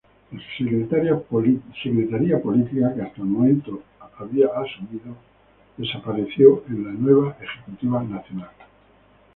[0.31, 3.83] La Secretaría Política que hasta el momento
[4.19, 4.47] asumía
[5.77, 8.49] desapareció en la nueva ejecutiva nacional.